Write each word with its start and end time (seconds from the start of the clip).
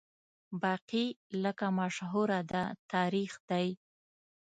باقي 0.63 1.05
لکه 1.43 1.67
مشهوره 1.79 2.41
ده 2.51 2.63
تاریخ 2.91 3.31
دی 3.49 3.67